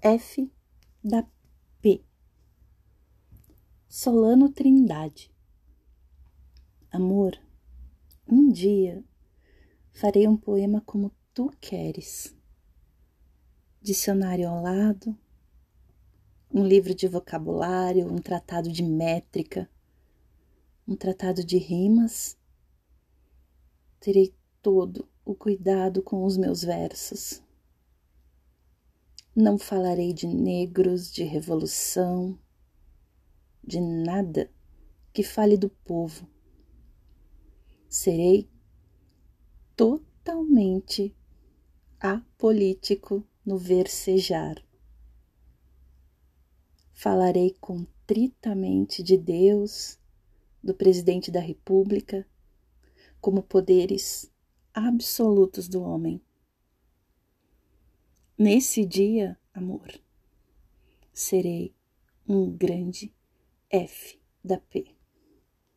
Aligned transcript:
F 0.00 0.48
da 1.02 1.26
P. 1.80 2.04
Solano 3.88 4.48
Trindade. 4.48 5.34
Amor, 6.88 7.36
um 8.24 8.48
dia 8.48 9.04
farei 9.90 10.28
um 10.28 10.36
poema 10.36 10.80
como 10.82 11.10
tu 11.34 11.50
queres. 11.60 12.32
Dicionário 13.82 14.48
ao 14.48 14.62
lado, 14.62 15.18
um 16.48 16.64
livro 16.64 16.94
de 16.94 17.08
vocabulário, 17.08 18.06
um 18.06 18.18
tratado 18.18 18.70
de 18.70 18.84
métrica, 18.84 19.68
um 20.86 20.94
tratado 20.94 21.42
de 21.42 21.58
rimas. 21.58 22.38
Terei 23.98 24.32
todo 24.62 25.08
o 25.24 25.34
cuidado 25.34 26.04
com 26.04 26.24
os 26.24 26.36
meus 26.36 26.62
versos. 26.62 27.42
Não 29.40 29.56
falarei 29.56 30.12
de 30.12 30.26
negros, 30.26 31.12
de 31.12 31.22
revolução, 31.22 32.36
de 33.62 33.80
nada 33.80 34.50
que 35.12 35.22
fale 35.22 35.56
do 35.56 35.70
povo. 35.70 36.28
Serei 37.88 38.50
totalmente 39.76 41.16
apolítico 42.00 43.24
no 43.46 43.56
versejar. 43.56 44.60
Falarei 46.92 47.56
contritamente 47.60 49.04
de 49.04 49.16
Deus, 49.16 50.00
do 50.60 50.74
presidente 50.74 51.30
da 51.30 51.38
República, 51.38 52.26
como 53.20 53.40
poderes 53.44 54.32
absolutos 54.74 55.68
do 55.68 55.80
homem. 55.80 56.20
Nesse 58.40 58.84
dia, 58.84 59.36
amor, 59.52 59.88
serei 61.12 61.74
um 62.24 62.48
grande 62.48 63.12
F 63.68 64.16
da 64.44 64.58
P. 64.58 64.97